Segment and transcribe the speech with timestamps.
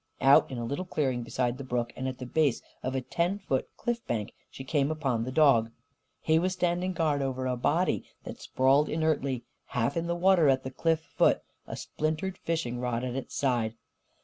[0.21, 3.37] Out in a little clearing, beside the brook, and at the base of a ten
[3.37, 5.69] foot cliff bank, she came upon the dog.
[6.19, 10.63] He was standing guard over a body that sprawled inertly, half in the water at
[10.63, 13.75] the cliff foot, a splintered fishing rod at its side.